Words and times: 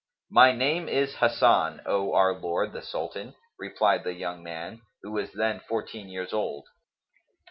"My 0.31 0.51
name 0.51 0.89
is 0.89 1.17
Hasan, 1.17 1.81
O 1.85 2.13
our 2.15 2.33
lord 2.33 2.73
the 2.73 2.81
Sultan," 2.81 3.35
replied 3.59 4.03
the 4.03 4.15
young 4.15 4.41
man, 4.41 4.81
who 5.03 5.11
was 5.11 5.31
then 5.33 5.59
fourteen 5.59 6.09
years 6.09 6.33
old. 6.33 6.65